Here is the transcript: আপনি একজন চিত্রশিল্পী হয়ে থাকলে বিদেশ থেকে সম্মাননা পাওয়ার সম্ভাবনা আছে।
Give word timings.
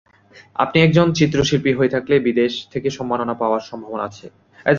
আপনি 0.55 0.77
একজন 0.81 1.07
চিত্রশিল্পী 1.19 1.71
হয়ে 1.73 1.93
থাকলে 1.95 2.15
বিদেশ 2.19 2.53
থেকে 2.73 2.87
সম্মাননা 2.97 3.35
পাওয়ার 3.41 3.61
সম্ভাবনা 3.69 4.03
আছে। 4.09 4.25